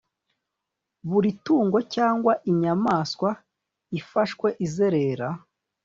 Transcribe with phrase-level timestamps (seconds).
[1.09, 3.29] buri tungo cyangwa inyamaswa
[3.99, 5.27] ifashwe izerera